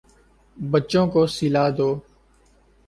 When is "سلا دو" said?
1.35-1.89